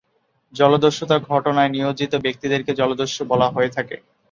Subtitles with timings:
[0.53, 3.95] জলদস্যুতা ঘটনায় নিয়োজিত ব্যক্তিদেরকে জলদস্যু বলা হয়ে থাকে।